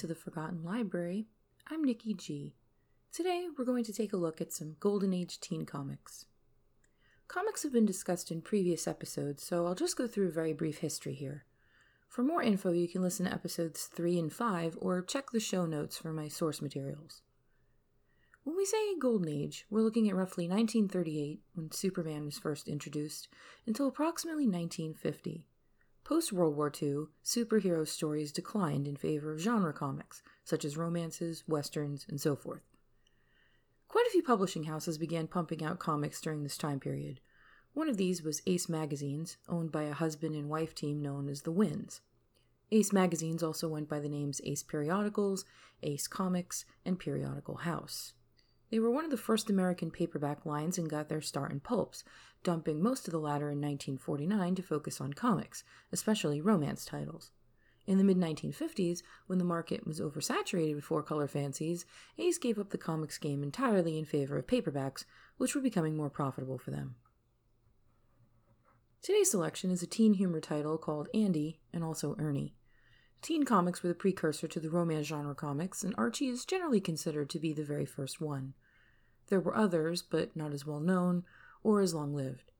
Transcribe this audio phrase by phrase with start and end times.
[0.00, 1.26] to the Forgotten Library.
[1.70, 2.54] I'm Nikki G.
[3.12, 6.24] Today we're going to take a look at some Golden Age teen comics.
[7.28, 10.78] Comics have been discussed in previous episodes, so I'll just go through a very brief
[10.78, 11.44] history here.
[12.08, 15.66] For more info, you can listen to episodes 3 and 5 or check the show
[15.66, 17.20] notes for my source materials.
[18.44, 23.28] When we say Golden Age, we're looking at roughly 1938, when Superman was first introduced,
[23.66, 25.44] until approximately 1950.
[26.04, 31.44] Post World War II, superhero stories declined in favor of genre comics, such as romances,
[31.46, 32.62] westerns, and so forth.
[33.88, 37.20] Quite a few publishing houses began pumping out comics during this time period.
[37.72, 41.42] One of these was Ace Magazines, owned by a husband and wife team known as
[41.42, 42.00] the Wyns.
[42.72, 45.44] Ace Magazines also went by the names Ace Periodicals,
[45.82, 48.12] Ace Comics, and Periodical House.
[48.70, 52.04] They were one of the first American paperback lines and got their start in pulps,
[52.44, 57.32] dumping most of the latter in 1949 to focus on comics, especially romance titles.
[57.86, 61.84] In the mid 1950s, when the market was oversaturated with four color fancies,
[62.18, 65.04] Ace gave up the comics game entirely in favor of paperbacks,
[65.38, 66.94] which were becoming more profitable for them.
[69.02, 72.54] Today's selection is a teen humor title called Andy and also Ernie.
[73.22, 77.28] Teen comics were the precursor to the romance genre comics, and Archie is generally considered
[77.30, 78.54] to be the very first one.
[79.28, 81.24] There were others, but not as well known
[81.62, 82.52] or as long lived.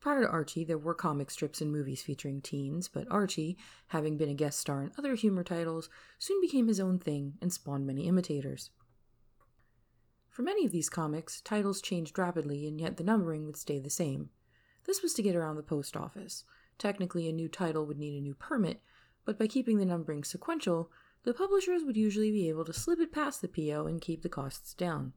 [0.00, 3.56] Prior to Archie, there were comic strips and movies featuring teens, but Archie,
[3.88, 7.50] having been a guest star in other humor titles, soon became his own thing and
[7.50, 8.70] spawned many imitators.
[10.28, 13.88] For many of these comics, titles changed rapidly, and yet the numbering would stay the
[13.88, 14.28] same.
[14.84, 16.44] This was to get around the post office.
[16.76, 18.82] Technically, a new title would need a new permit,
[19.24, 20.90] but by keeping the numbering sequential,
[21.24, 24.28] the publishers would usually be able to slip it past the PO and keep the
[24.28, 25.12] costs down.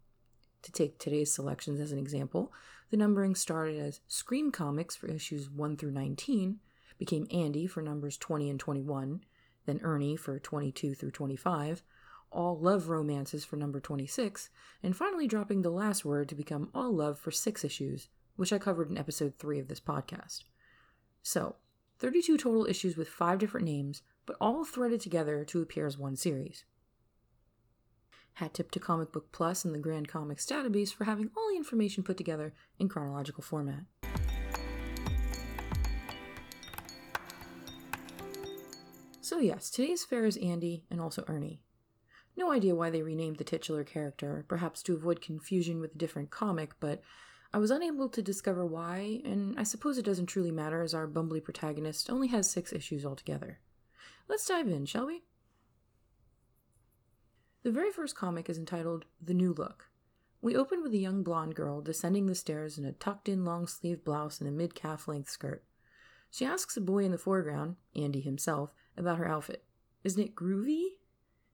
[0.63, 2.51] To take today's selections as an example,
[2.89, 6.59] the numbering started as Scream Comics for issues 1 through 19,
[6.97, 9.23] became Andy for numbers 20 and 21,
[9.65, 11.83] then Ernie for 22 through 25,
[12.31, 14.49] All Love Romances for number 26,
[14.81, 18.57] and finally dropping the last word to become All Love for six issues, which I
[18.57, 20.45] covered in episode 3 of this podcast.
[21.21, 21.57] So,
[21.99, 26.15] 32 total issues with five different names, but all threaded together to appear as one
[26.15, 26.63] series.
[28.33, 31.57] Hat tip to Comic Book Plus and the Grand Comics database for having all the
[31.57, 33.85] information put together in chronological format.
[39.21, 41.61] So, yes, today's fare is Andy and also Ernie.
[42.37, 46.29] No idea why they renamed the titular character, perhaps to avoid confusion with a different
[46.29, 47.01] comic, but
[47.57, 51.07] I was unable to discover why, and I suppose it doesn't truly matter as our
[51.07, 53.57] bumbly protagonist only has six issues altogether.
[54.27, 55.23] Let's dive in, shall we?
[57.63, 59.89] The very first comic is entitled The New Look.
[60.39, 63.65] We open with a young blonde girl descending the stairs in a tucked in long
[63.65, 65.63] sleeved blouse and a mid calf length skirt.
[66.29, 69.63] She asks a boy in the foreground, Andy himself, about her outfit.
[70.03, 70.97] Isn't it groovy?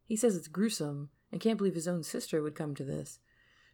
[0.03, 3.19] He says it's gruesome and can't believe his own sister would come to this.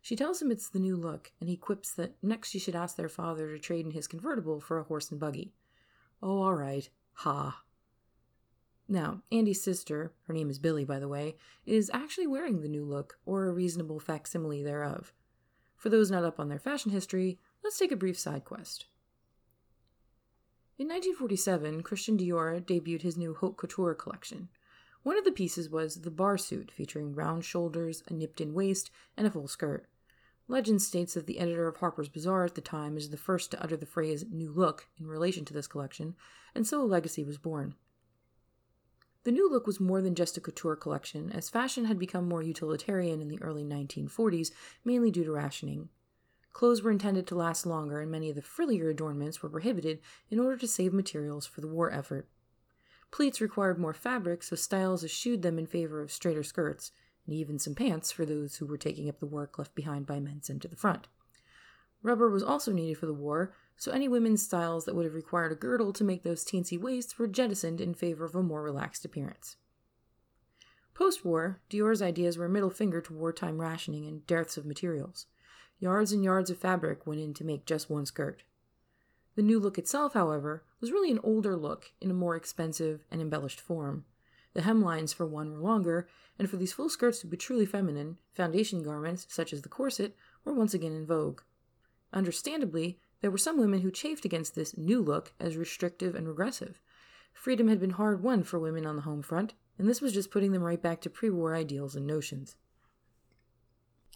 [0.01, 2.95] She tells him it's the new look, and he quips that next she should ask
[2.95, 5.53] their father to trade in his convertible for a horse and buggy.
[6.21, 6.89] Oh, all right.
[7.13, 7.61] Ha.
[8.87, 12.83] Now, Andy's sister, her name is Billy by the way, is actually wearing the new
[12.83, 15.13] look, or a reasonable facsimile thereof.
[15.75, 18.85] For those not up on their fashion history, let's take a brief side quest.
[20.79, 24.49] In 1947, Christian Dior debuted his new haute couture collection.
[25.03, 28.91] One of the pieces was the bar suit, featuring round shoulders, a nipped in waist,
[29.15, 29.87] and a full skirt.
[30.47, 33.63] Legend states that the editor of Harper's Bazaar at the time is the first to
[33.63, 36.15] utter the phrase new look in relation to this collection,
[36.55, 37.75] and so a legacy was born.
[39.23, 42.41] The new look was more than just a couture collection, as fashion had become more
[42.41, 44.51] utilitarian in the early 1940s,
[44.83, 45.89] mainly due to rationing.
[46.51, 49.99] Clothes were intended to last longer, and many of the frillier adornments were prohibited
[50.29, 52.27] in order to save materials for the war effort.
[53.11, 56.91] Pleats required more fabric, so styles eschewed them in favor of straighter skirts,
[57.25, 60.19] and even some pants for those who were taking up the work left behind by
[60.19, 61.07] men sent to the front.
[62.01, 65.51] Rubber was also needed for the war, so any women's styles that would have required
[65.51, 69.05] a girdle to make those teensy waists were jettisoned in favor of a more relaxed
[69.05, 69.57] appearance.
[70.93, 75.27] Post war, Dior's ideas were a middle finger to wartime rationing and dearths of materials.
[75.79, 78.43] Yards and yards of fabric went in to make just one skirt.
[79.39, 83.21] The new look itself, however, was really an older look in a more expensive and
[83.21, 84.03] embellished form.
[84.53, 88.17] The hemlines, for one, were longer, and for these full skirts to be truly feminine,
[88.33, 90.13] foundation garments, such as the corset,
[90.43, 91.39] were once again in vogue.
[92.11, 96.81] Understandably, there were some women who chafed against this new look as restrictive and regressive.
[97.31, 100.31] Freedom had been hard won for women on the home front, and this was just
[100.31, 102.57] putting them right back to pre war ideals and notions.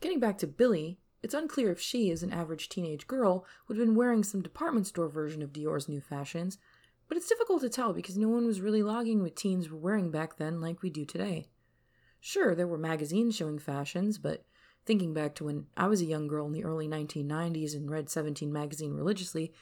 [0.02, 3.88] Getting back to Billy, it's unclear if she, as an average teenage girl, would have
[3.88, 6.58] been wearing some department store version of Dior's new fashions,
[7.08, 10.12] but it's difficult to tell because no one was really logging what teens were wearing
[10.12, 11.48] back then like we do today.
[12.20, 14.46] Sure, there were magazines showing fashions, but
[14.86, 18.10] thinking back to when I was a young girl in the early 1990s and read
[18.10, 19.54] 17 magazine religiously,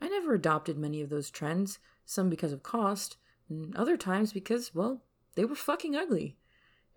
[0.00, 3.16] I never adopted many of those trends, some because of cost,
[3.48, 5.02] and other times because, well,
[5.34, 6.36] they were fucking ugly.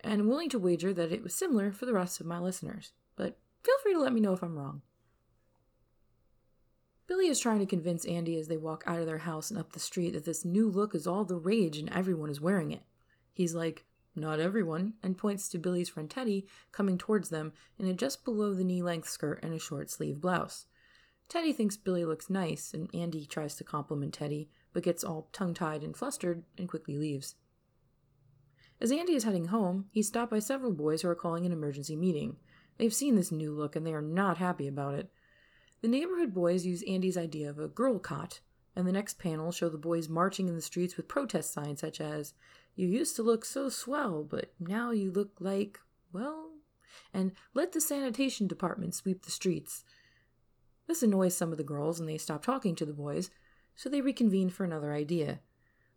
[0.00, 2.92] And I'm willing to wager that it was similar for the rest of my listeners.
[3.16, 4.82] But feel free to let me know if I'm wrong.
[7.06, 9.72] Billy is trying to convince Andy as they walk out of their house and up
[9.72, 12.82] the street that this new look is all the rage and everyone is wearing it.
[13.32, 17.94] He's like, not everyone, and points to Billy's friend Teddy coming towards them in a
[17.94, 20.66] just below the knee length skirt and a short sleeve blouse.
[21.28, 25.54] Teddy thinks Billy looks nice, and Andy tries to compliment Teddy, but gets all tongue
[25.54, 27.36] tied and flustered and quickly leaves.
[28.82, 31.96] As Andy is heading home, he's stopped by several boys who are calling an emergency
[31.96, 32.36] meeting.
[32.78, 35.10] They've seen this new look and they are not happy about it.
[35.82, 38.40] The neighborhood boys use Andy's idea of a girl cot,
[38.76, 42.00] and the next panel show the boys marching in the streets with protest signs such
[42.00, 42.34] as,
[42.76, 45.80] You used to look so swell, but now you look like,
[46.12, 46.50] well,
[47.12, 49.84] and let the sanitation department sweep the streets.
[50.86, 53.30] This annoys some of the girls and they stop talking to the boys,
[53.74, 55.40] so they reconvene for another idea.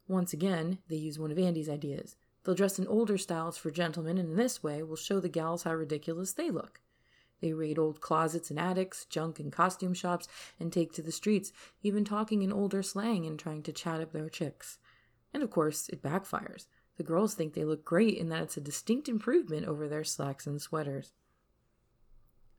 [0.07, 2.15] Once again, they use one of Andy's ideas.
[2.45, 5.63] They'll dress in older styles for gentlemen, and in this way will show the gals
[5.63, 6.79] how ridiculous they look.
[7.41, 10.27] They raid old closets and attics, junk and costume shops,
[10.59, 11.51] and take to the streets,
[11.81, 14.77] even talking in older slang and trying to chat up their chicks.
[15.33, 16.67] And of course, it backfires.
[16.97, 20.47] The girls think they look great and that it's a distinct improvement over their slacks
[20.47, 21.11] and sweaters.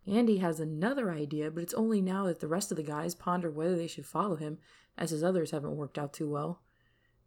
[0.07, 3.51] Andy has another idea, but it's only now that the rest of the guys ponder
[3.51, 4.59] whether they should follow him,
[4.99, 6.61] as his others haven't worked out too well.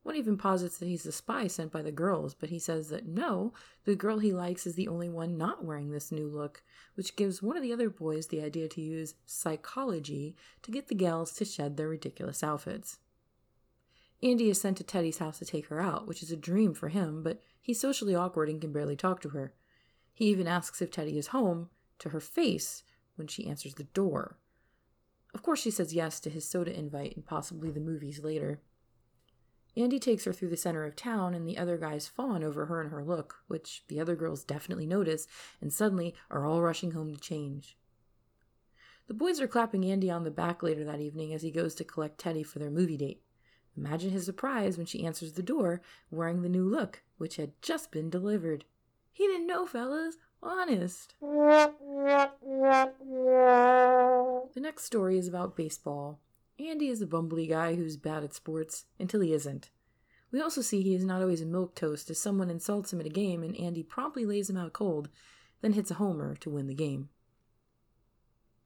[0.09, 3.05] One even posits that he's the spy sent by the girls, but he says that
[3.05, 3.53] no,
[3.85, 6.63] the girl he likes is the only one not wearing this new look,
[6.95, 10.95] which gives one of the other boys the idea to use psychology to get the
[10.95, 12.97] gals to shed their ridiculous outfits.
[14.23, 16.89] Andy is sent to Teddy's house to take her out, which is a dream for
[16.89, 19.53] him, but he's socially awkward and can barely talk to her.
[20.11, 21.69] He even asks if Teddy is home
[21.99, 22.81] to her face
[23.15, 24.39] when she answers the door.
[25.35, 28.59] Of course, she says yes to his soda invite and possibly the movies later.
[29.79, 32.81] Andy takes her through the center of town, and the other guys fawn over her
[32.81, 35.25] and her look, which the other girls definitely notice
[35.61, 37.77] and suddenly are all rushing home to change.
[39.07, 41.83] The boys are clapping Andy on the back later that evening as he goes to
[41.83, 43.23] collect Teddy for their movie date.
[43.77, 45.81] Imagine his surprise when she answers the door
[46.11, 48.65] wearing the new look, which had just been delivered.
[49.13, 50.17] He didn't know, fellas.
[50.43, 51.15] Honest.
[54.51, 56.19] The next story is about baseball.
[56.59, 59.69] Andy is a bumbly guy who's bad at sports until he isn't.
[60.31, 63.05] We also see he is not always a milk toast as someone insults him at
[63.05, 65.07] a game and Andy promptly lays him out cold,
[65.61, 67.09] then hits a homer to win the game.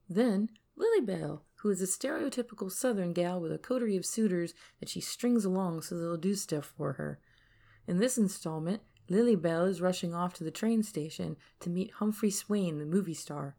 [0.08, 4.88] Then, Lily Bell, who is a stereotypical southern gal with a coterie of suitors that
[4.88, 7.20] she strings along so they'll do stuff for her.
[7.86, 12.30] In this installment, Lily Bell is rushing off to the train station to meet Humphrey
[12.30, 13.56] Swain, the movie star.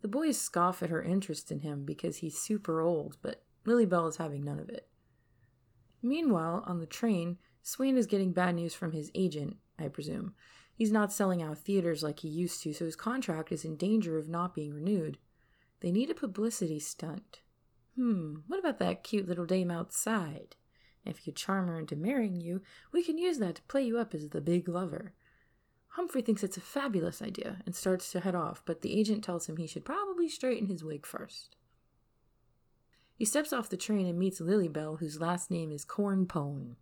[0.00, 4.06] The boys scoff at her interest in him because he's super old, but Lily Bell
[4.06, 4.88] is having none of it.
[6.02, 10.34] Meanwhile, on the train, Swain is getting bad news from his agent, I presume.
[10.74, 14.16] He's not selling out theaters like he used to, so his contract is in danger
[14.16, 15.18] of not being renewed.
[15.80, 17.40] They need a publicity stunt.
[17.94, 20.56] Hmm, what about that cute little dame outside?
[21.04, 24.14] If you charm her into marrying you, we can use that to play you up
[24.14, 25.12] as the big lover.
[25.88, 29.46] Humphrey thinks it's a fabulous idea and starts to head off, but the agent tells
[29.46, 31.56] him he should probably straighten his wig first.
[33.18, 36.76] He steps off the train and meets Lilybell, whose last name is Cornpone.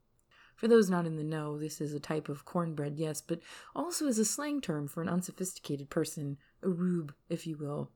[0.55, 3.41] For those not in the know, this is a type of cornbread, yes, but
[3.75, 7.91] also is a slang term for an unsophisticated person, a rube, if you will.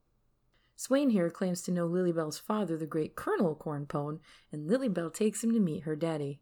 [0.75, 4.20] Swain here claims to know Lilybell's father, the great Colonel Cornpone,
[4.50, 6.40] and Lilybell takes him to meet her daddy.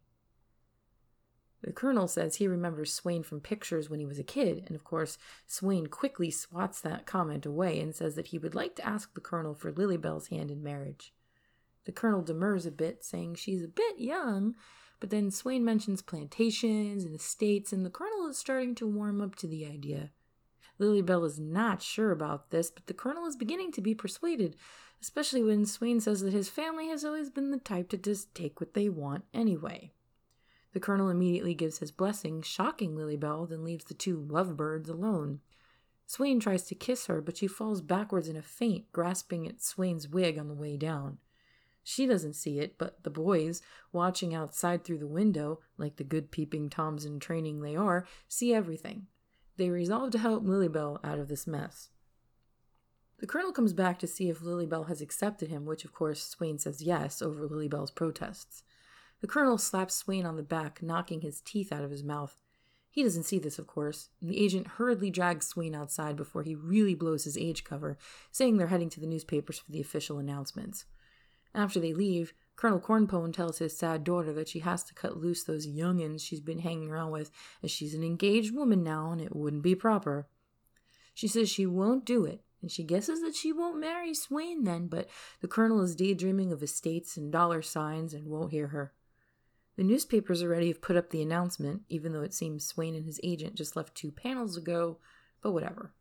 [1.62, 4.84] The colonel says he remembers Swain from pictures when he was a kid, and of
[4.84, 9.12] course, Swain quickly swats that comment away and says that he would like to ask
[9.14, 11.12] the colonel for Lilybell's hand in marriage.
[11.88, 14.54] The colonel demurs a bit, saying she's a bit young,
[15.00, 19.36] but then Swain mentions plantations and estates, and the colonel is starting to warm up
[19.36, 20.10] to the idea.
[20.78, 24.54] Lilybell is not sure about this, but the colonel is beginning to be persuaded,
[25.00, 28.60] especially when Swain says that his family has always been the type to just take
[28.60, 29.90] what they want anyway.
[30.74, 35.40] The colonel immediately gives his blessing, shocking Lilybell, then leaves the two lovebirds alone.
[36.04, 40.06] Swain tries to kiss her, but she falls backwards in a faint, grasping at Swain's
[40.06, 41.16] wig on the way down.
[41.90, 46.30] She doesn't see it, but the boys, watching outside through the window, like the good
[46.30, 49.06] peeping toms in training they are, see everything.
[49.56, 51.88] They resolve to help Lilybell out of this mess.
[53.20, 56.58] The colonel comes back to see if Lilybell has accepted him, which of course Swain
[56.58, 58.62] says yes over Lilybell's protests.
[59.22, 62.36] The colonel slaps Swain on the back, knocking his teeth out of his mouth.
[62.90, 66.54] He doesn't see this, of course, and the agent hurriedly drags Swain outside before he
[66.54, 67.96] really blows his age cover,
[68.30, 70.84] saying they're heading to the newspapers for the official announcements.
[71.58, 75.42] After they leave, Colonel Cornpone tells his sad daughter that she has to cut loose
[75.42, 77.32] those youngins she's been hanging around with,
[77.64, 80.28] as she's an engaged woman now and it wouldn't be proper.
[81.14, 84.86] She says she won't do it, and she guesses that she won't marry Swain then,
[84.86, 85.08] but
[85.40, 88.92] the colonel is daydreaming of estates and dollar signs and won't hear her.
[89.74, 93.18] The newspapers already have put up the announcement, even though it seems Swain and his
[93.24, 94.98] agent just left two panels ago,
[95.42, 95.92] but whatever.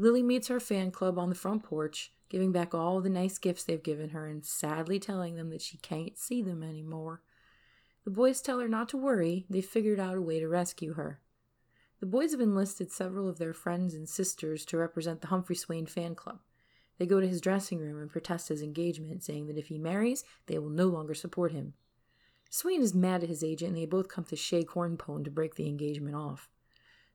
[0.00, 3.64] Lily meets her fan club on the front porch, giving back all the nice gifts
[3.64, 7.20] they've given her and sadly telling them that she can't see them anymore.
[8.04, 11.20] The boys tell her not to worry, they've figured out a way to rescue her.
[12.00, 15.84] The boys have enlisted several of their friends and sisters to represent the Humphrey Swain
[15.84, 16.38] fan club.
[16.96, 20.24] They go to his dressing room and protest his engagement, saying that if he marries,
[20.46, 21.74] they will no longer support him.
[22.48, 25.56] Swain is mad at his agent, and they both come to Chez Cornpone to break
[25.56, 26.48] the engagement off.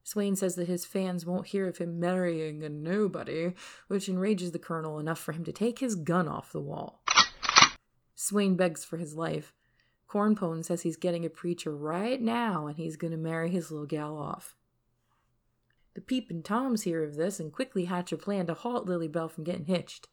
[0.05, 3.53] Swain says that his fans won't hear of him marrying a nobody,
[3.87, 7.01] which enrages the colonel enough for him to take his gun off the wall.
[8.13, 9.51] Swain begs for his life.
[10.07, 13.87] Cornpone says he's getting a preacher right now and he's going to marry his little
[13.87, 14.55] gal off.
[15.95, 19.07] The Peep and Toms hear of this and quickly hatch a plan to halt Lily
[19.07, 20.07] Bell from getting hitched.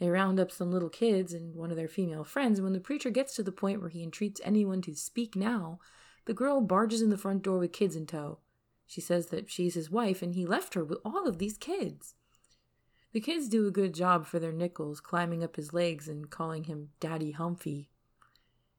[0.00, 2.80] They round up some little kids and one of their female friends, and when the
[2.80, 5.78] preacher gets to the point where he entreats anyone to speak now,
[6.24, 8.40] the girl barges in the front door with kids in tow.
[8.86, 12.14] She says that she's his wife and he left her with all of these kids.
[13.12, 16.64] The kids do a good job for their nickels, climbing up his legs and calling
[16.64, 17.86] him Daddy Humphy.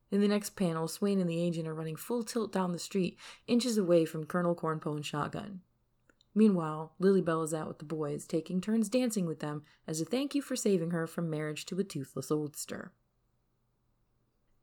[0.09, 3.17] In the next panel, Swain and the agent are running full tilt down the street,
[3.47, 5.61] inches away from Colonel Cornpone's shotgun.
[6.33, 10.35] Meanwhile, Lilybell is out with the boys, taking turns dancing with them as a thank
[10.35, 12.91] you for saving her from marriage to a toothless oldster.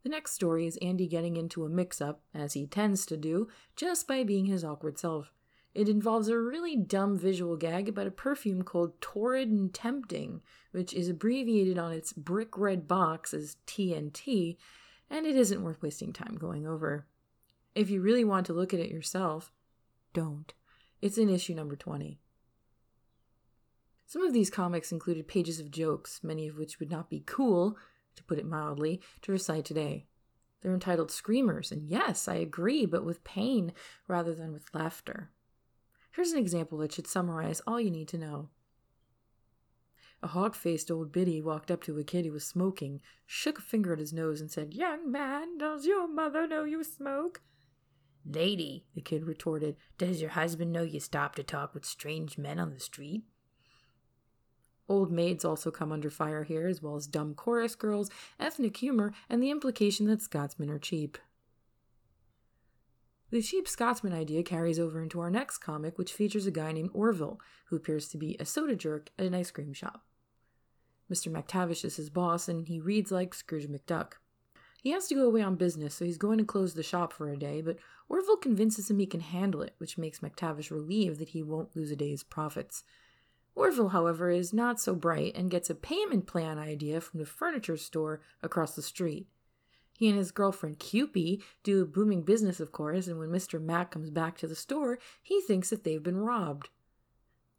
[0.05, 3.49] The next story is Andy getting into a mix up, as he tends to do,
[3.75, 5.33] just by being his awkward self.
[5.75, 10.43] It involves a really dumb visual gag about a perfume called Torrid and Tempting,
[10.73, 14.59] which is abbreviated on its brick red box as TNT,
[15.09, 17.07] and it isn't worth wasting time going over.
[17.75, 19.53] If you really want to look at it yourself,
[20.13, 20.53] don't.
[21.01, 22.21] It's in issue number 20.
[24.07, 27.79] Some of these comics included pages of jokes, many of which would not be cool,
[28.17, 30.07] to put it mildly, to recite today.
[30.61, 33.73] They're entitled Screamers, and yes, I agree, but with pain
[34.09, 35.31] rather than with laughter.
[36.13, 38.49] Here's an example that should summarize all you need to know.
[40.23, 43.63] A hog faced old biddy walked up to a kid who was smoking, shook a
[43.63, 47.43] finger at his nose, and said, Young man, does your mother know you smoke?
[48.25, 52.59] Lady, the kid retorted, does your husband know you stop to talk with strange men
[52.59, 53.25] on the street?
[54.89, 59.13] Old maids also come under fire here, as well as dumb chorus girls, ethnic humor,
[59.31, 61.17] and the implication that Scotsmen are cheap.
[63.31, 66.91] The cheap Scotsman idea carries over into our next comic, which features a guy named
[66.93, 70.05] Orville, who appears to be a soda jerk at an ice cream shop.
[71.11, 71.33] Mr.
[71.33, 74.15] McTavish is his boss, and he reads like Scrooge McDuck.
[74.83, 77.29] He has to go away on business, so he's going to close the shop for
[77.29, 81.31] a day, but Orville convinces him he can handle it, which makes McTavish relieved that
[81.31, 82.85] he won't lose a day's profits.
[83.55, 87.77] Orville, however, is not so bright and gets a payment plan idea from the furniture
[87.77, 89.29] store across the street.
[89.97, 93.63] He and his girlfriend Cupie do a booming business, of course, and when Mr.
[93.63, 96.69] Mack comes back to the store, he thinks that they've been robbed.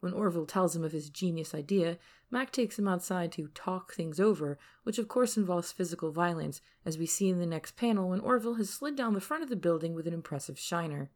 [0.01, 1.97] When Orville tells him of his genius idea,
[2.29, 6.97] Mack takes him outside to talk things over, which of course involves physical violence, as
[6.97, 9.55] we see in the next panel when Orville has slid down the front of the
[9.55, 11.09] building with an impressive shiner.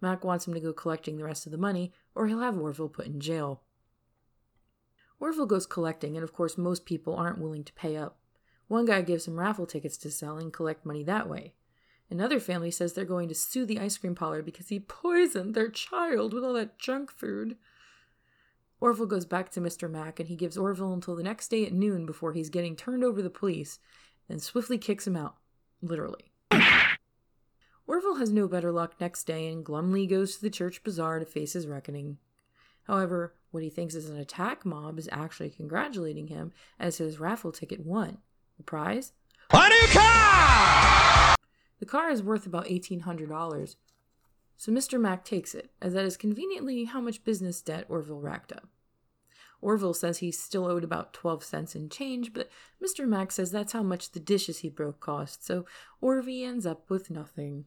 [0.00, 2.88] Mack wants him to go collecting the rest of the money, or he'll have Orville
[2.88, 3.62] put in jail.
[5.22, 8.16] Orville goes collecting, and of course, most people aren't willing to pay up.
[8.66, 11.54] One guy gives him raffle tickets to sell and collect money that way.
[12.10, 15.68] Another family says they're going to sue the ice cream parlor because he poisoned their
[15.68, 17.56] child with all that junk food.
[18.80, 19.88] Orville goes back to Mr.
[19.88, 23.04] Mack and he gives Orville until the next day at noon before he's getting turned
[23.04, 23.78] over to the police,
[24.26, 25.36] then swiftly kicks him out.
[25.80, 26.32] Literally.
[27.86, 31.24] Orville has no better luck next day and glumly goes to the church bazaar to
[31.24, 32.18] face his reckoning.
[32.84, 37.52] However, what he thinks is an attack mob is actually congratulating him as his raffle
[37.52, 38.18] ticket won.
[38.56, 39.12] The prize?
[39.50, 41.36] A new car!
[41.78, 43.76] The car is worth about $1,800.
[44.56, 45.00] So Mr.
[45.00, 48.68] Mack takes it, as that is conveniently how much business debt Orville racked up.
[49.60, 52.50] Orville says he's still owed about 12 cents in change, but
[52.82, 53.06] Mr.
[53.06, 55.66] Mack says that's how much the dishes he broke cost, so
[56.02, 57.66] Orvie ends up with nothing.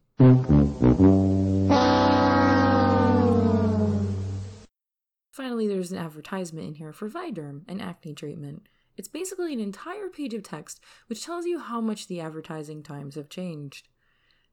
[5.36, 8.66] Finally, there's an advertisement in here for Viderm, an acne treatment.
[8.96, 13.16] It's basically an entire page of text which tells you how much the advertising times
[13.16, 13.88] have changed.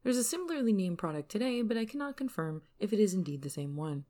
[0.03, 3.49] There's a similarly named product today, but I cannot confirm if it is indeed the
[3.49, 4.03] same one.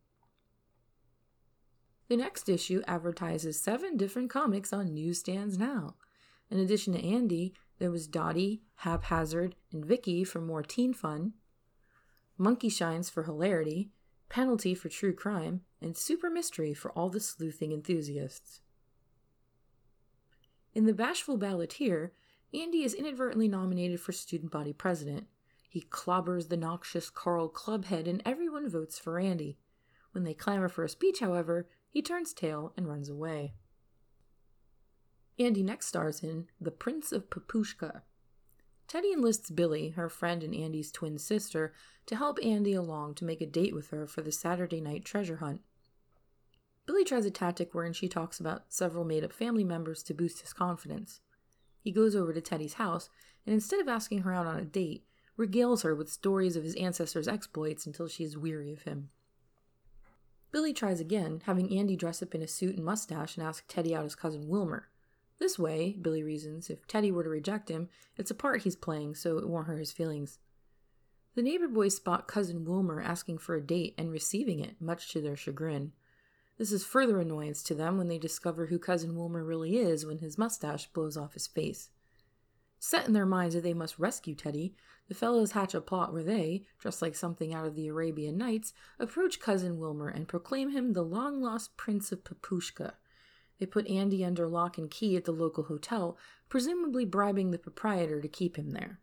[2.10, 5.94] The next issue advertises seven different comics on newsstands now.
[6.50, 11.34] In addition to Andy, there was Dottie, Haphazard, and Vicky for more teen fun,
[12.36, 13.92] Monkey Shines for hilarity,
[14.34, 18.62] Penalty for true crime, and Super Mystery for all the sleuthing enthusiasts.
[20.74, 22.12] In The Bashful Balladeer,
[22.54, 25.28] Andy is inadvertently nominated for student body president.
[25.70, 29.58] He clobbers the noxious Carl Clubhead, and everyone votes for Andy.
[30.12, 33.54] When they clamor for a speech, however, he turns tail and runs away.
[35.40, 38.02] Andy next stars in The Prince of Papushka.
[38.88, 41.74] Teddy enlists Billy, her friend and Andy's twin sister,
[42.06, 45.38] to help Andy along to make a date with her for the Saturday night treasure
[45.38, 45.62] hunt.
[46.86, 50.42] Billy tries a tactic wherein she talks about several made up family members to boost
[50.42, 51.22] his confidence.
[51.80, 53.10] He goes over to Teddy's house
[53.46, 55.06] and instead of asking her out on a date,
[55.38, 59.10] regales her with stories of his ancestors' exploits until she is weary of him.
[60.52, 63.96] Billy tries again, having Andy dress up in a suit and mustache and ask Teddy
[63.96, 64.90] out as cousin Wilmer.
[65.40, 69.16] This way, Billy reasons, if Teddy were to reject him, it's a part he's playing,
[69.16, 70.38] so it won't hurt his feelings.
[71.36, 75.22] The neighbor boys spot cousin Wilmer asking for a date and receiving it, much to
[75.22, 75.94] their chagrin.
[76.58, 80.20] This is further annoyance to them when they discover who cousin Wilmer really is when
[80.20, 81.90] his mustache blows off his face.
[82.80, 84.76] Set in their minds that they must rescue Teddy,
[85.08, 88.74] the fellows hatch a plot where they, dressed like something out of the Arabian Nights,
[89.00, 92.94] approach cousin Wilmer and proclaim him the long lost Prince of Papushka.
[93.60, 96.18] They put Andy under lock and key at the local hotel,
[96.50, 99.00] presumably bribing the proprietor to keep him there.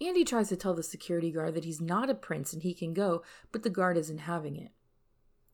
[0.00, 2.94] Andy tries to tell the security guard that he's not a prince and he can
[2.94, 4.70] go, but the guard isn't having it.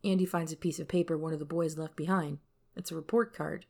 [0.05, 2.39] Andy finds a piece of paper one of the boys left behind.
[2.77, 3.67] It's a report card.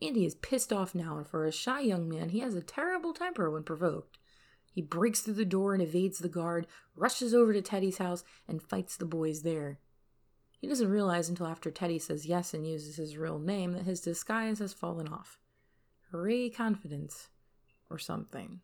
[0.00, 3.12] Andy is pissed off now, and for a shy young man, he has a terrible
[3.12, 4.18] temper when provoked.
[4.72, 8.62] He breaks through the door and evades the guard, rushes over to Teddy's house, and
[8.62, 9.80] fights the boys there.
[10.60, 14.00] He doesn't realize until after Teddy says yes and uses his real name that his
[14.00, 15.38] disguise has fallen off.
[16.10, 17.28] Hooray, confidence.
[17.90, 18.60] Or something.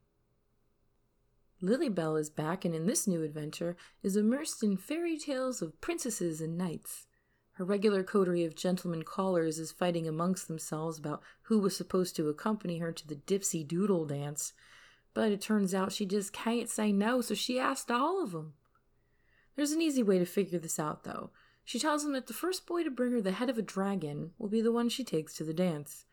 [1.64, 5.80] Lily Bell is back and in this new adventure is immersed in fairy tales of
[5.80, 7.06] princesses and knights.
[7.52, 12.28] Her regular coterie of gentlemen callers is fighting amongst themselves about who was supposed to
[12.28, 14.52] accompany her to the Dipsy Doodle dance,
[15.14, 18.52] but it turns out she just can't say no, so she asked all of them.
[19.56, 21.30] There's an easy way to figure this out, though.
[21.64, 24.32] She tells them that the first boy to bring her the head of a dragon
[24.38, 26.04] will be the one she takes to the dance.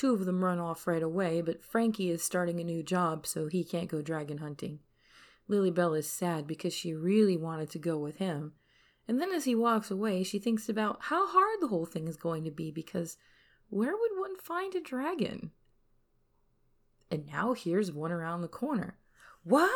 [0.00, 3.48] Two of them run off right away, but Frankie is starting a new job, so
[3.48, 4.78] he can't go dragon hunting.
[5.46, 8.54] Lily Bell is sad because she really wanted to go with him,
[9.06, 12.16] and then as he walks away, she thinks about how hard the whole thing is
[12.16, 13.18] going to be because
[13.68, 15.50] where would one find a dragon?
[17.10, 18.96] And now here's one around the corner.
[19.44, 19.70] What?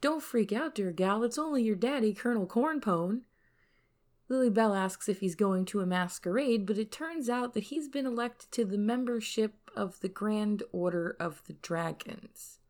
[0.00, 1.22] Don't freak out, dear gal.
[1.22, 3.24] It's only your daddy, Colonel Cornpone.
[4.30, 7.88] Lily Bell asks if he's going to a masquerade, but it turns out that he's
[7.88, 12.60] been elected to the membership of the Grand Order of the Dragons.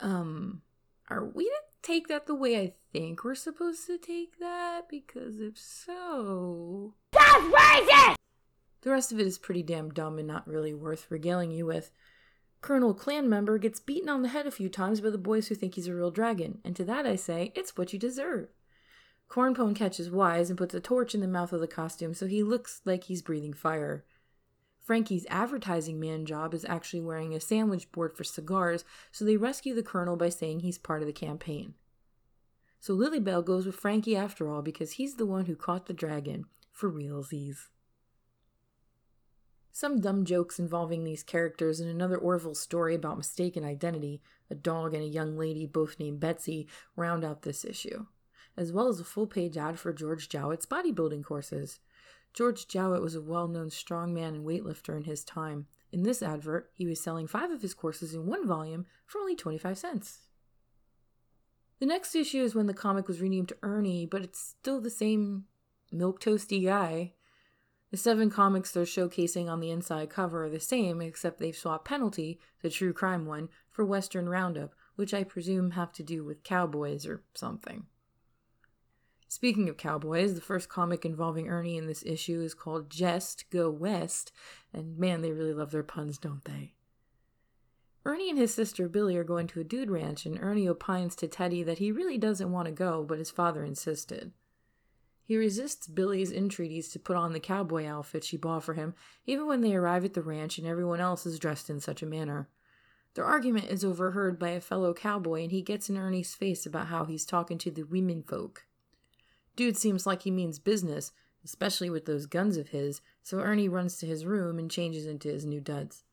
[0.00, 0.62] Um,
[1.08, 1.50] are we to
[1.82, 4.88] take that the way I think we're supposed to take that?
[4.90, 6.94] Because if so.
[7.12, 8.16] That's racist!
[8.80, 11.92] The rest of it is pretty damn dumb and not really worth regaling you with.
[12.60, 15.54] Colonel Klan member gets beaten on the head a few times by the boys who
[15.54, 18.48] think he's a real dragon, and to that I say, it's what you deserve.
[19.28, 22.42] Cornpone catches Wise and puts a torch in the mouth of the costume so he
[22.42, 24.04] looks like he's breathing fire.
[24.80, 29.74] Frankie's advertising man job is actually wearing a sandwich board for cigars, so they rescue
[29.74, 31.74] the colonel by saying he's part of the campaign.
[32.78, 35.92] So Lily Bell goes with Frankie after all because he's the one who caught the
[35.92, 37.66] dragon, for realsies.
[39.72, 44.94] Some dumb jokes involving these characters and another Orville story about mistaken identity, a dog
[44.94, 48.06] and a young lady both named Betsy, round out this issue,
[48.56, 51.80] as well as a full page ad for George Jowett's bodybuilding courses.
[52.32, 55.66] George Jowett was a well known strongman and weightlifter in his time.
[55.92, 59.36] In this advert, he was selling five of his courses in one volume for only
[59.36, 60.18] 25 cents.
[61.78, 65.44] The next issue is when the comic was renamed Ernie, but it's still the same
[65.92, 67.12] milk toasty guy.
[67.90, 71.86] The seven comics they're showcasing on the inside cover are the same, except they've swapped
[71.86, 76.42] Penalty, the true crime one, for Western Roundup, which I presume have to do with
[76.42, 77.86] cowboys or something.
[79.28, 83.70] Speaking of cowboys, the first comic involving Ernie in this issue is called Jest Go
[83.70, 84.30] West,
[84.72, 86.74] and man, they really love their puns, don't they?
[88.04, 91.26] Ernie and his sister Billy are going to a dude ranch, and Ernie opines to
[91.26, 94.30] Teddy that he really doesn't want to go, but his father insisted.
[95.24, 98.94] He resists Billy's entreaties to put on the cowboy outfit she bought for him,
[99.26, 102.06] even when they arrive at the ranch and everyone else is dressed in such a
[102.06, 102.48] manner.
[103.14, 106.86] Their argument is overheard by a fellow cowboy, and he gets in Ernie's face about
[106.86, 108.66] how he's talking to the women folk.
[109.56, 111.12] Dude seems like he means business,
[111.44, 115.28] especially with those guns of his, so Ernie runs to his room and changes into
[115.28, 116.04] his new duds.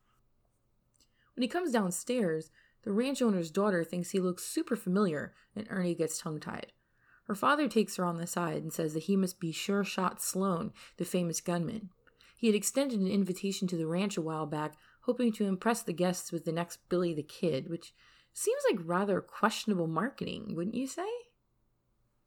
[1.36, 2.50] When he comes downstairs,
[2.84, 6.72] the ranch owner's daughter thinks he looks super familiar, and Ernie gets tongue tied.
[7.24, 10.22] Her father takes her on the side and says that he must be Sure Shot
[10.22, 11.90] Sloan, the famous gunman.
[12.36, 15.92] He had extended an invitation to the ranch a while back, hoping to impress the
[15.92, 17.94] guests with the next Billy the Kid, which
[18.34, 21.08] seems like rather questionable marketing, wouldn't you say?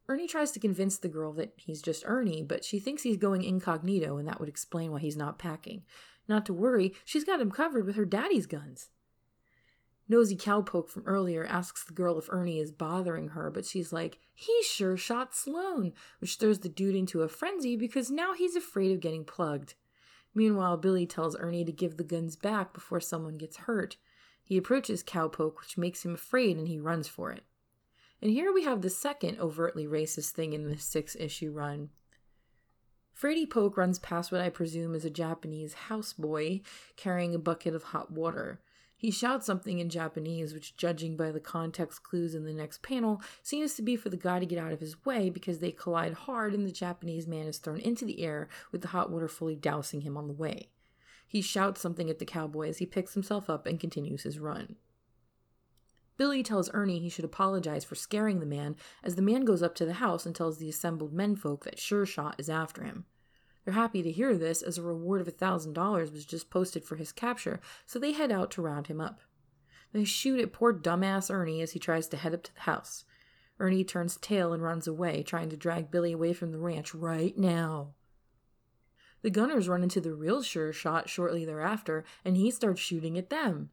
[0.09, 3.43] Ernie tries to convince the girl that he's just Ernie, but she thinks he's going
[3.43, 5.83] incognito and that would explain why he's not packing.
[6.27, 8.89] Not to worry, she's got him covered with her daddy's guns.
[10.09, 14.19] Nosy Cowpoke from earlier asks the girl if Ernie is bothering her, but she's like,
[14.33, 18.93] he sure shot Sloan, which throws the dude into a frenzy because now he's afraid
[18.93, 19.73] of getting plugged.
[20.33, 23.97] Meanwhile, Billy tells Ernie to give the guns back before someone gets hurt.
[24.43, 27.43] He approaches Cowpoke, which makes him afraid, and he runs for it.
[28.21, 31.89] And here we have the second overtly racist thing in this six issue run.
[33.13, 36.61] Frady Poke runs past what I presume is a Japanese houseboy
[36.95, 38.59] carrying a bucket of hot water.
[38.95, 43.21] He shouts something in Japanese, which, judging by the context clues in the next panel,
[43.43, 46.13] seems to be for the guy to get out of his way because they collide
[46.13, 49.55] hard and the Japanese man is thrown into the air with the hot water fully
[49.55, 50.69] dousing him on the way.
[51.27, 54.77] He shouts something at the cowboy as he picks himself up and continues his run.
[56.17, 59.75] Billy tells Ernie he should apologize for scaring the man as the man goes up
[59.75, 63.05] to the house and tells the assembled menfolk that Sure Shot is after him.
[63.63, 66.83] They're happy to hear this, as a reward of a thousand dollars was just posted
[66.85, 69.19] for his capture, so they head out to round him up.
[69.93, 73.05] They shoot at poor dumbass Ernie as he tries to head up to the house.
[73.59, 77.37] Ernie turns tail and runs away, trying to drag Billy away from the ranch right
[77.37, 77.93] now.
[79.21, 83.29] The gunners run into the real sure shot shortly thereafter, and he starts shooting at
[83.29, 83.71] them.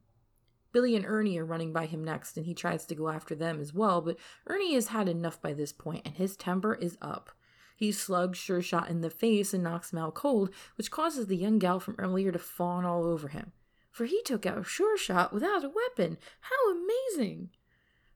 [0.74, 3.60] Billy and Ernie are running by him next, and he tries to go after them
[3.60, 4.16] as well, but
[4.48, 7.30] Ernie has had enough by this point, and his temper is up.
[7.76, 11.36] He slugs Sure Shot in the face and knocks him out cold, which causes the
[11.36, 13.52] young gal from earlier to fawn all over him.
[13.92, 16.18] For he took out Sure Shot without a weapon.
[16.40, 17.50] How amazing!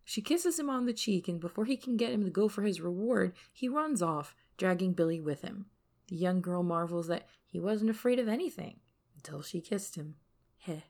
[0.05, 2.63] She kisses him on the cheek, and before he can get him to go for
[2.63, 5.67] his reward, he runs off, dragging Billy with him.
[6.09, 8.81] The young girl marvels that he wasn't afraid of anything
[9.15, 10.17] until she kissed him.
[10.59, 10.81] Heh.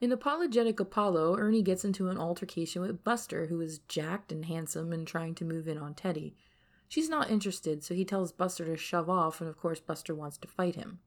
[0.00, 4.94] In Apologetic Apollo, Ernie gets into an altercation with Buster, who is jacked and handsome
[4.94, 6.34] and trying to move in on Teddy.
[6.88, 10.38] She's not interested, so he tells Buster to shove off, and of course, Buster wants
[10.38, 11.00] to fight him.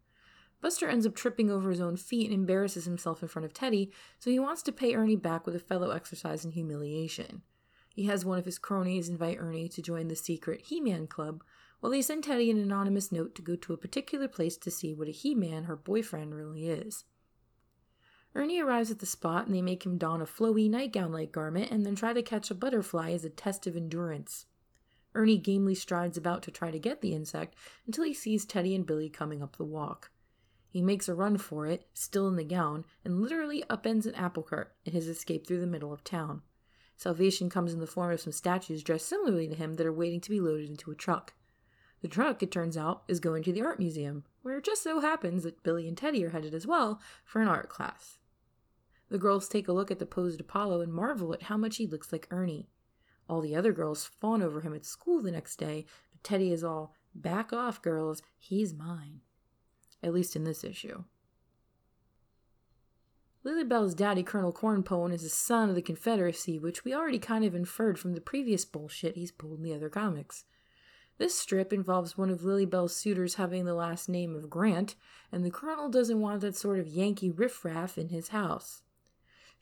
[0.61, 3.91] Buster ends up tripping over his own feet and embarrasses himself in front of Teddy,
[4.19, 7.41] so he wants to pay Ernie back with a fellow exercise in humiliation.
[7.89, 11.43] He has one of his cronies invite Ernie to join the secret He Man Club,
[11.79, 14.93] while they send Teddy an anonymous note to go to a particular place to see
[14.93, 17.05] what a He Man, her boyfriend, really is.
[18.35, 21.69] Ernie arrives at the spot and they make him don a flowy nightgown like garment
[21.69, 24.47] and then try to catch a butterfly as a test of endurance.
[25.13, 28.87] Ernie gamely strides about to try to get the insect until he sees Teddy and
[28.87, 30.09] Billy coming up the walk.
[30.67, 34.41] He makes a run for it, still in the gown, and literally upends an apple
[34.41, 36.41] cart in his escape through the middle of town.
[36.97, 40.21] Salvation comes in the form of some statues dressed similarly to him that are waiting
[40.21, 41.33] to be loaded into a truck.
[42.01, 44.99] The truck, it turns out, is going to the art museum, where it just so
[44.99, 48.17] happens that Billy and Teddy are headed as well for an art class.
[49.13, 51.85] The girls take a look at the posed Apollo and marvel at how much he
[51.85, 52.67] looks like Ernie.
[53.29, 56.63] All the other girls fawn over him at school the next day, but Teddy is
[56.63, 59.21] all, back off, girls, he's mine.
[60.01, 61.03] At least in this issue.
[63.45, 67.53] Lilybell's daddy, Colonel Cornpone, is a son of the Confederacy, which we already kind of
[67.53, 70.45] inferred from the previous bullshit he's pulled in the other comics.
[71.19, 74.95] This strip involves one of Lilybell's suitors having the last name of Grant,
[75.31, 78.81] and the Colonel doesn't want that sort of Yankee riffraff in his house.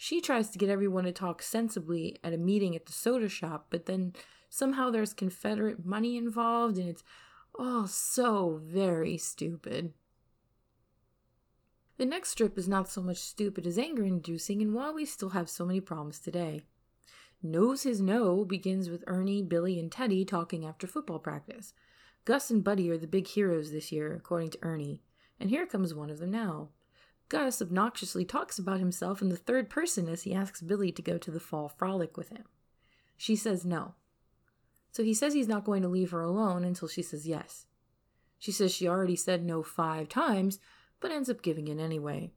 [0.04, 3.68] She tries to get everyone to talk sensibly at a meeting at the soda shop,
[3.70, 4.14] but then
[4.50, 7.04] somehow there's Confederate money involved, and it's
[7.54, 9.94] all so very stupid.
[11.98, 15.30] The next strip is not so much stupid as anger inducing, and while we still
[15.30, 16.64] have so many problems today.
[17.44, 21.76] Knows His No begins with Ernie, Billy, and Teddy talking after football practice.
[22.26, 25.04] Gus and Buddy are the big heroes this year, according to Ernie,
[25.40, 26.70] and here comes one of them now.
[27.32, 31.18] Gus obnoxiously talks about himself in the third person as he asks Billy to go
[31.18, 32.44] to the fall frolic with him.
[33.16, 33.96] She says no.
[34.92, 37.68] So he says he's not going to leave her alone until she says yes.
[38.38, 40.60] She says she already said no five times,
[41.00, 42.34] but ends up giving in anyway.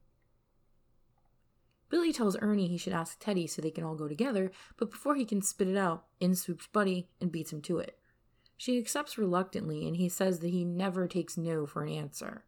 [1.89, 5.15] Billy tells Ernie he should ask Teddy so they can all go together, but before
[5.15, 7.99] he can spit it out, in swoops Buddy and beats him to it.
[8.55, 12.45] She accepts reluctantly, and he says that he never takes no for an answer.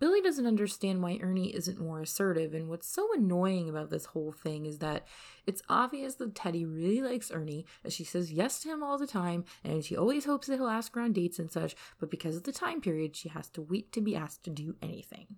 [0.00, 4.32] Billy doesn't understand why Ernie isn't more assertive, and what's so annoying about this whole
[4.32, 5.06] thing is that
[5.46, 9.06] it's obvious that Teddy really likes Ernie, as she says yes to him all the
[9.06, 12.36] time, and she always hopes that he'll ask her on dates and such, but because
[12.36, 15.36] of the time period, she has to wait to be asked to do anything.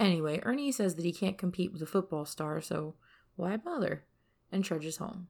[0.00, 2.94] Anyway, Ernie says that he can't compete with a football star, so
[3.36, 4.04] why bother?
[4.50, 5.28] And trudges home.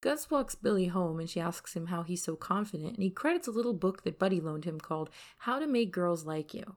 [0.00, 3.46] Gus walks Billy home and she asks him how he's so confident, and he credits
[3.46, 6.76] a little book that Buddy loaned him called How to Make Girls Like You.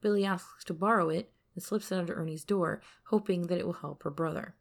[0.00, 3.72] Billy asks to borrow it and slips it under Ernie's door, hoping that it will
[3.74, 4.54] help her brother.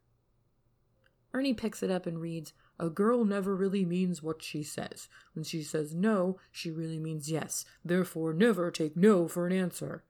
[1.34, 5.08] Ernie picks it up and reads, A girl never really means what she says.
[5.34, 7.66] When she says no, she really means yes.
[7.86, 10.04] Therefore, never take no for an answer.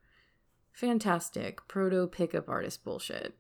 [0.72, 3.38] Fantastic, proto pickup artist bullshit.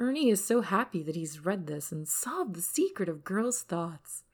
[0.00, 4.24] Ernie is so happy that he's read this and solved the secret of girls' thoughts.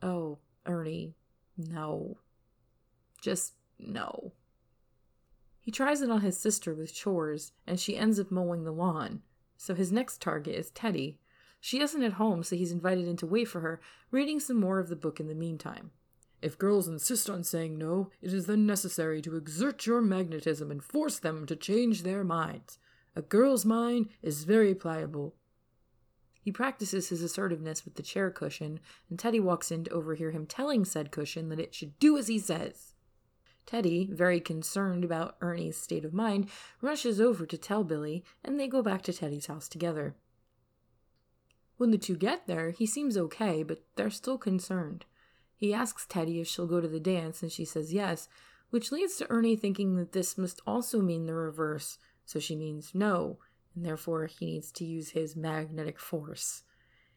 [0.00, 1.16] Oh, Ernie,
[1.58, 2.18] no.
[3.20, 4.34] Just no.
[5.58, 9.22] He tries it on his sister with chores, and she ends up mowing the lawn.
[9.56, 11.18] So his next target is Teddy.
[11.60, 13.80] She isn't at home, so he's invited in to wait for her,
[14.12, 15.90] reading some more of the book in the meantime.
[16.40, 20.84] If girls insist on saying no, it is then necessary to exert your magnetism and
[20.84, 22.78] force them to change their minds.
[23.16, 25.34] A girl's mind is very pliable.
[26.38, 30.46] He practices his assertiveness with the chair cushion, and Teddy walks in to overhear him
[30.46, 32.92] telling said cushion that it should do as he says.
[33.64, 36.48] Teddy, very concerned about Ernie's state of mind,
[36.80, 40.14] rushes over to tell Billy, and they go back to Teddy's house together.
[41.78, 45.04] When the two get there, he seems okay, but they're still concerned.
[45.56, 48.28] He asks Teddy if she'll go to the dance, and she says yes,
[48.70, 52.90] which leads to Ernie thinking that this must also mean the reverse, so she means
[52.92, 53.38] no,
[53.74, 56.64] and therefore he needs to use his magnetic force.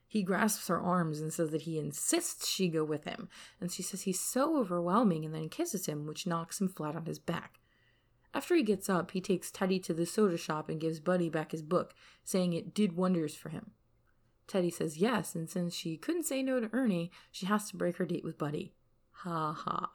[0.07, 3.27] He grasps her arms and says that he insists she go with him,
[3.59, 7.05] and she says he's so overwhelming and then kisses him, which knocks him flat on
[7.05, 7.59] his back.
[8.33, 11.51] After he gets up, he takes Teddy to the soda shop and gives Buddy back
[11.51, 11.93] his book,
[12.23, 13.71] saying it did wonders for him.
[14.47, 17.97] Teddy says yes, and since she couldn't say no to Ernie, she has to break
[17.97, 18.73] her date with Buddy.
[19.11, 19.91] Ha ha.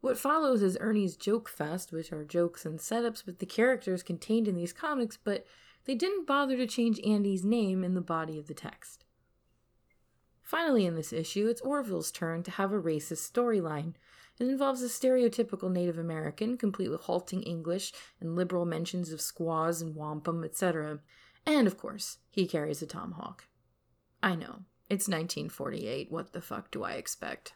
[0.00, 4.46] What follows is Ernie's Joke Fest, which are jokes and setups with the characters contained
[4.46, 5.46] in these comics, but
[5.84, 9.04] they didn't bother to change Andy's name in the body of the text.
[10.42, 13.94] Finally, in this issue, it's Orville's turn to have a racist storyline.
[14.38, 19.82] It involves a stereotypical Native American, complete with halting English and liberal mentions of squaws
[19.82, 21.00] and wampum, etc.
[21.44, 23.48] And, of course, he carries a tomahawk.
[24.22, 26.12] I know, it's 1948.
[26.12, 27.54] What the fuck do I expect?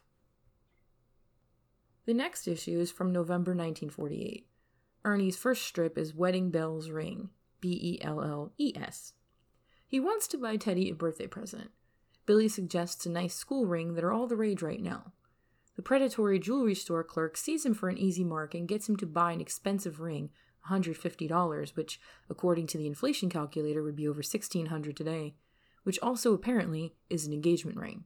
[2.10, 4.44] The next issue is from November 1948.
[5.04, 9.12] Ernie's first strip is Wedding Bells Ring, B E L L E S.
[9.86, 11.70] He wants to buy Teddy a birthday present.
[12.26, 15.12] Billy suggests a nice school ring that are all the rage right now.
[15.76, 19.06] The predatory jewelry store clerk sees him for an easy mark and gets him to
[19.06, 20.30] buy an expensive ring,
[20.68, 25.36] $150, which, according to the inflation calculator, would be over $1,600 today,
[25.84, 28.02] which also apparently is an engagement ring.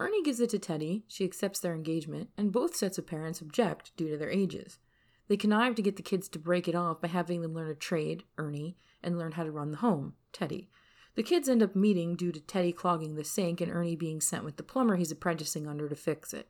[0.00, 3.96] Ernie gives it to Teddy, she accepts their engagement, and both sets of parents object
[3.96, 4.78] due to their ages.
[5.26, 7.74] They connive to get the kids to break it off by having them learn a
[7.74, 10.70] trade, Ernie, and learn how to run the home, Teddy.
[11.16, 14.44] The kids end up meeting due to Teddy clogging the sink and Ernie being sent
[14.44, 16.48] with the plumber he's apprenticing under to fix it.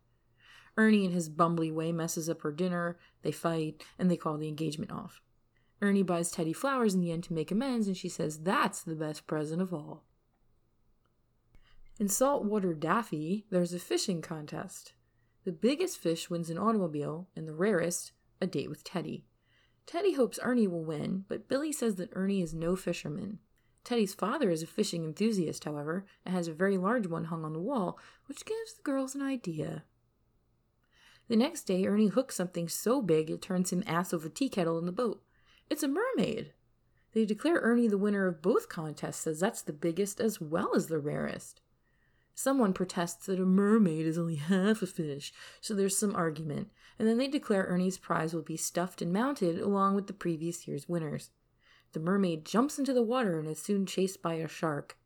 [0.76, 4.46] Ernie, in his bumbly way, messes up her dinner, they fight, and they call the
[4.46, 5.20] engagement off.
[5.80, 8.94] Ernie buys Teddy flowers in the end to make amends, and she says that's the
[8.94, 10.04] best present of all.
[11.98, 14.92] In saltwater Daffy, there's a fishing contest.
[15.44, 19.26] The biggest fish wins an automobile, and the rarest, a date with Teddy.
[19.84, 23.40] Teddy hopes Ernie will win, but Billy says that Ernie is no fisherman.
[23.82, 27.52] Teddy's father is a fishing enthusiast, however, and has a very large one hung on
[27.52, 29.82] the wall, which gives the girls an idea.
[31.26, 34.78] The next day, Ernie hooks something so big it turns him ass over tea kettle
[34.78, 35.20] in the boat.
[35.68, 36.52] It's a mermaid.
[37.12, 40.86] They declare Ernie the winner of both contests, as that's the biggest as well as
[40.86, 41.60] the rarest.
[42.40, 47.08] Someone protests that a mermaid is only half a fish, so there's some argument, and
[47.08, 50.88] then they declare Ernie's prize will be stuffed and mounted along with the previous year's
[50.88, 51.32] winners.
[51.94, 54.96] The mermaid jumps into the water and is soon chased by a shark.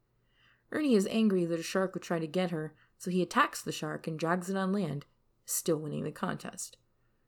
[0.73, 3.73] Ernie is angry that a shark would try to get her, so he attacks the
[3.73, 5.07] shark and drags it on land,
[5.47, 6.77] still winning the contest.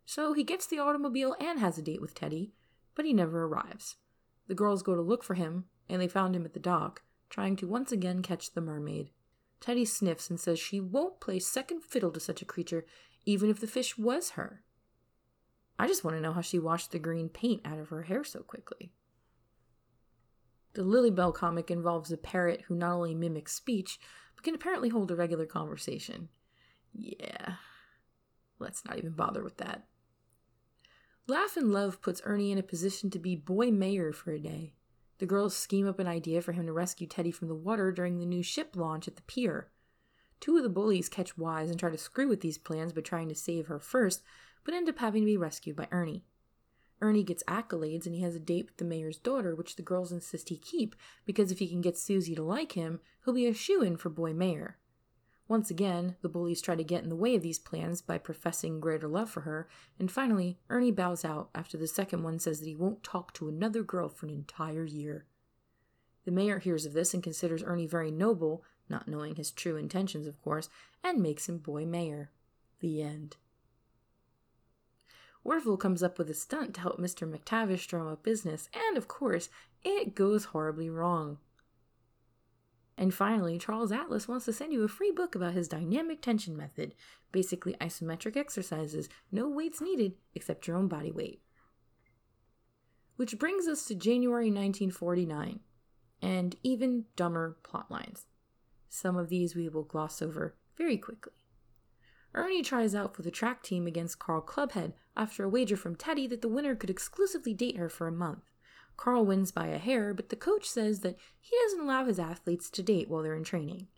[0.04, 2.52] So he gets the automobile and has a date with Teddy,
[2.94, 3.96] but he never arrives.
[4.48, 7.56] The girls go to look for him, and they found him at the dock, trying
[7.56, 9.08] to once again catch the mermaid.
[9.60, 12.84] Teddy sniffs and says she won't play second fiddle to such a creature,
[13.24, 14.62] even if the fish was her.
[15.78, 18.24] I just want to know how she washed the green paint out of her hair
[18.24, 18.92] so quickly.
[20.74, 23.98] The Lily Bell comic involves a parrot who not only mimics speech,
[24.34, 26.28] but can apparently hold a regular conversation.
[26.92, 27.54] Yeah.
[28.58, 29.84] Let's not even bother with that.
[31.26, 34.74] Laugh and Love puts Ernie in a position to be boy mayor for a day.
[35.24, 38.18] The girls scheme up an idea for him to rescue Teddy from the water during
[38.18, 39.70] the new ship launch at the pier.
[40.38, 43.30] Two of the bullies catch wise and try to screw with these plans by trying
[43.30, 44.22] to save her first,
[44.66, 46.26] but end up having to be rescued by Ernie.
[47.00, 50.12] Ernie gets accolades and he has a date with the mayor's daughter, which the girls
[50.12, 53.54] insist he keep because if he can get Susie to like him, he'll be a
[53.54, 54.76] shoe in for boy mayor.
[55.46, 58.80] Once again, the bullies try to get in the way of these plans by professing
[58.80, 62.66] greater love for her, and finally, Ernie bows out after the second one says that
[62.66, 65.26] he won't talk to another girl for an entire year.
[66.24, 70.26] The mayor hears of this and considers Ernie very noble, not knowing his true intentions,
[70.26, 70.70] of course,
[71.02, 72.30] and makes him boy mayor.
[72.80, 73.37] The end.
[75.44, 77.30] Orville comes up with a stunt to help Mr.
[77.30, 79.50] McTavish drum up business, and of course,
[79.85, 81.37] it goes horribly wrong.
[82.96, 86.57] And finally, Charles Atlas wants to send you a free book about his dynamic tension
[86.57, 86.94] method,
[87.33, 91.42] basically isometric exercises, no weights needed except your own body weight.
[93.16, 95.61] Which brings us to January 1949,
[96.22, 98.26] and even dumber plot lines.
[98.88, 101.33] Some of these we will gloss over very quickly.
[102.33, 106.26] Ernie tries out for the track team against Carl Clubhead after a wager from Teddy
[106.28, 108.50] that the winner could exclusively date her for a month.
[108.96, 112.70] Carl wins by a hair, but the coach says that he doesn't allow his athletes
[112.70, 113.88] to date while they're in training.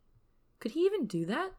[0.58, 1.52] Could he even do that?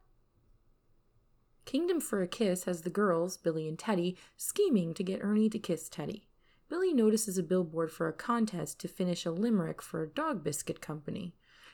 [1.66, 5.60] Kingdom for a Kiss has the girls, Billy and Teddy, scheming to get Ernie to
[5.60, 6.28] kiss Teddy.
[6.70, 10.82] Billy notices a billboard for a contest to finish a limerick for a dog biscuit
[10.82, 11.34] company.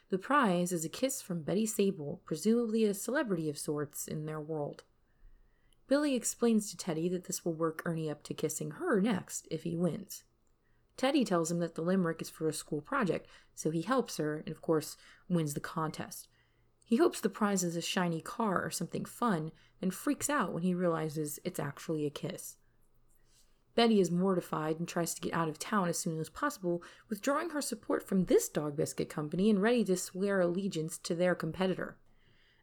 [0.09, 4.39] The prize is a kiss from Betty Sable, presumably a celebrity of sorts in their
[4.39, 4.83] world.
[5.87, 9.63] Billy explains to Teddy that this will work Ernie up to kissing her next if
[9.63, 10.23] he wins.
[10.95, 14.37] Teddy tells him that the limerick is for a school project, so he helps her
[14.37, 14.95] and, of course,
[15.27, 16.27] wins the contest.
[16.85, 19.51] He hopes the prize is a shiny car or something fun
[19.81, 22.57] and freaks out when he realizes it's actually a kiss.
[23.75, 27.49] Betty is mortified and tries to get out of town as soon as possible, withdrawing
[27.49, 31.97] her support from this dog biscuit company and ready to swear allegiance to their competitor.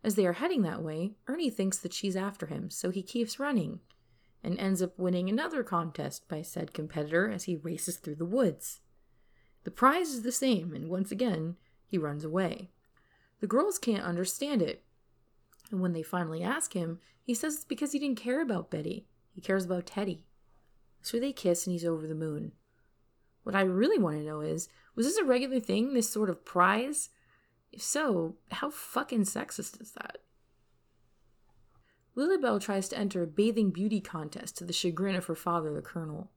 [0.04, 3.40] As they are heading that way, Ernie thinks that she's after him, so he keeps
[3.40, 3.80] running
[4.42, 8.80] and ends up winning another contest by said competitor as he races through the woods.
[9.64, 12.70] The prize is the same, and once again, he runs away.
[13.40, 14.84] The girls can't understand it.
[15.70, 19.06] And when they finally ask him, he says it's because he didn't care about Betty.
[19.32, 20.24] He cares about Teddy.
[21.02, 22.52] So they kiss and he's over the moon.
[23.42, 26.44] What I really want to know is was this a regular thing, this sort of
[26.44, 27.10] prize?
[27.72, 30.18] If so, how fucking sexist is that?
[32.14, 35.82] Lilybelle tries to enter a bathing beauty contest to the chagrin of her father, the
[35.82, 36.30] colonel.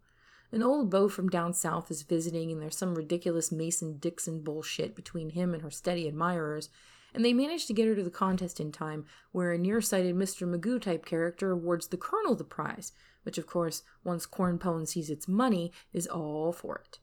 [0.52, 4.96] An old beau from down south is visiting, and there's some ridiculous Mason Dixon bullshit
[4.96, 6.70] between him and her steady admirers,
[7.14, 10.48] and they manage to get her to the contest in time, where a nearsighted Mr.
[10.48, 12.92] Magoo type character awards the colonel the prize,
[13.24, 17.00] which, of course, once Cornpone sees its money, is all for it.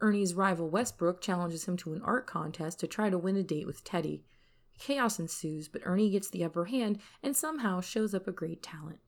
[0.00, 3.66] Ernie's rival Westbrook challenges him to an art contest to try to win a date
[3.66, 4.24] with Teddy.
[4.78, 8.98] Chaos ensues, but Ernie gets the upper hand and somehow shows up a great talent.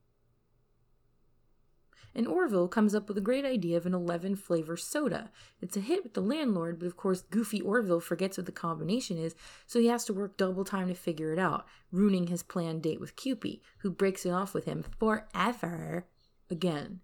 [2.14, 5.30] And Orville comes up with a great idea of an 11 flavor soda.
[5.60, 9.18] It's a hit with the landlord, but of course, goofy Orville forgets what the combination
[9.18, 9.34] is,
[9.66, 13.00] so he has to work double time to figure it out, ruining his planned date
[13.00, 16.06] with Cupid, who breaks it off with him forever
[16.50, 17.00] again.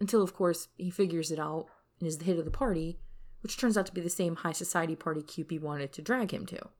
[0.00, 1.66] Until, of course, he figures it out
[2.00, 2.98] and is the hit of the party,
[3.42, 6.46] which turns out to be the same high society party Cupid wanted to drag him
[6.46, 6.70] to.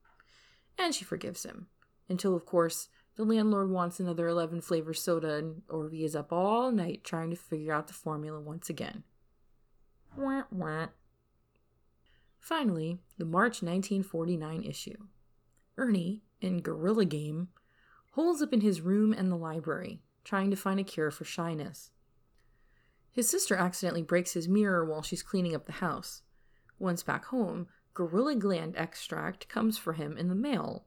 [0.79, 1.69] And she forgives him.
[2.09, 6.73] Until, of course, the landlord wants another 11 flavor soda, and Orvie is up all
[6.73, 9.05] night trying to figure out the formula once again.
[10.17, 10.89] Wah, wah.
[12.41, 14.97] Finally, the March 1949 issue.
[15.79, 17.49] Ernie, in Gorilla Game,
[18.13, 21.91] holds up in his room and the library, trying to find a cure for shyness.
[23.11, 26.22] His sister accidentally breaks his mirror while she's cleaning up the house.
[26.79, 30.84] Once back home, Gorilla Gland extract comes for him in the mail.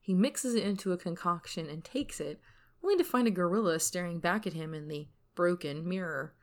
[0.00, 2.40] He mixes it into a concoction and takes it,
[2.82, 6.34] only to find a gorilla staring back at him in the broken mirror.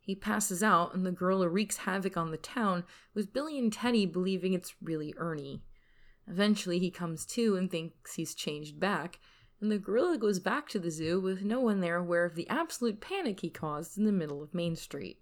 [0.00, 4.04] He passes out, and the gorilla wreaks havoc on the town, with Billy and Teddy
[4.04, 5.62] believing it's really Ernie.
[6.28, 9.20] Eventually, he comes to and thinks he's changed back,
[9.60, 12.48] and the gorilla goes back to the zoo with no one there aware of the
[12.48, 15.20] absolute panic he caused in the middle of Main Street.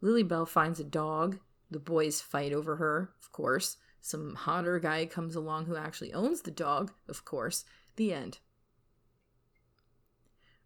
[0.00, 1.38] Lilybelle finds a dog.
[1.70, 3.76] The boys fight over her, of course.
[4.00, 7.64] Some hotter guy comes along who actually owns the dog, of course.
[7.96, 8.38] The end.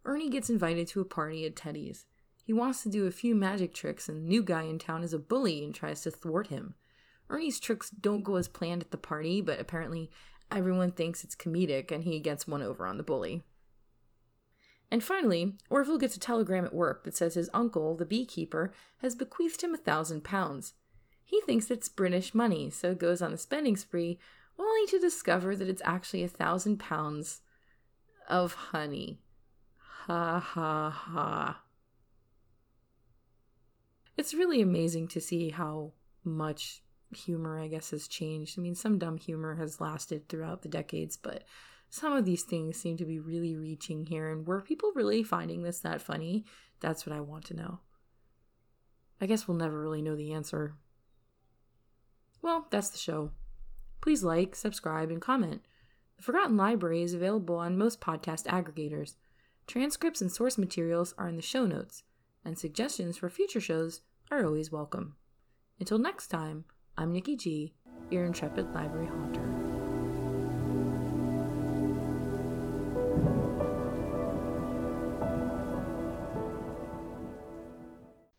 [0.03, 2.05] Ernie gets invited to a party at Teddy's.
[2.43, 5.13] He wants to do a few magic tricks, and the new guy in town is
[5.13, 6.75] a bully and tries to thwart him.
[7.29, 10.11] Ernie's tricks don't go as planned at the party, but apparently
[10.51, 13.43] Everyone thinks it's comedic, and he gets one over on the bully.
[14.91, 19.15] And finally, Orville gets a telegram at work that says his uncle, the beekeeper, has
[19.15, 20.73] bequeathed him a thousand pounds.
[21.25, 24.19] He thinks it's British money, so goes on a spending spree,
[24.57, 27.41] only to discover that it's actually a thousand pounds
[28.29, 29.19] of honey.
[30.07, 31.61] Ha ha ha.
[34.15, 38.57] It's really amazing to see how much humor, I guess, has changed.
[38.57, 41.43] I mean, some dumb humor has lasted throughout the decades, but
[41.89, 44.29] some of these things seem to be really reaching here.
[44.29, 46.45] And were people really finding this that funny?
[46.79, 47.79] That's what I want to know.
[49.19, 50.75] I guess we'll never really know the answer.
[52.45, 53.31] Well, that's the show.
[54.01, 55.63] Please like, subscribe, and comment.
[56.17, 59.15] The Forgotten Library is available on most podcast aggregators.
[59.65, 62.03] Transcripts and source materials are in the show notes,
[62.45, 65.15] and suggestions for future shows are always welcome.
[65.79, 66.65] Until next time,
[66.95, 67.73] I'm Nikki G,
[68.11, 69.54] your intrepid library haunter.